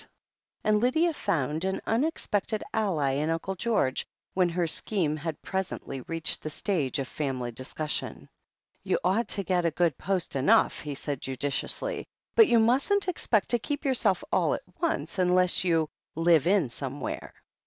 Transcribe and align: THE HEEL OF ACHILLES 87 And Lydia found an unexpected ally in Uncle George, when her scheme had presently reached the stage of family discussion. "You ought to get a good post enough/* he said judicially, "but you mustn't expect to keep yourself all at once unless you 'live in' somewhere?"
THE 0.63 0.69
HEEL 0.71 0.77
OF 0.77 0.81
ACHILLES 0.81 0.83
87 0.83 0.83
And 0.83 0.83
Lydia 0.83 1.13
found 1.13 1.63
an 1.65 1.81
unexpected 1.85 2.63
ally 2.73 3.11
in 3.11 3.29
Uncle 3.29 3.53
George, 3.53 4.07
when 4.33 4.49
her 4.49 4.65
scheme 4.65 5.15
had 5.15 5.39
presently 5.43 6.01
reached 6.01 6.41
the 6.41 6.49
stage 6.49 6.97
of 6.97 7.07
family 7.07 7.51
discussion. 7.51 8.27
"You 8.83 8.97
ought 9.03 9.27
to 9.27 9.43
get 9.43 9.63
a 9.63 9.69
good 9.69 9.95
post 9.99 10.35
enough/* 10.35 10.79
he 10.79 10.95
said 10.95 11.21
judicially, 11.21 12.07
"but 12.33 12.47
you 12.47 12.57
mustn't 12.57 13.07
expect 13.09 13.49
to 13.49 13.59
keep 13.59 13.85
yourself 13.85 14.23
all 14.31 14.55
at 14.55 14.63
once 14.79 15.19
unless 15.19 15.63
you 15.63 15.87
'live 16.15 16.47
in' 16.47 16.71
somewhere?" 16.71 17.31